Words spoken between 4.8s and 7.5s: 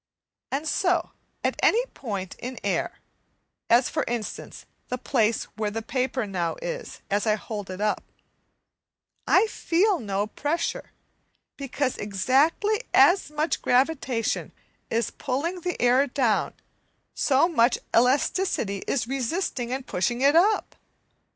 the place where the paper now is as I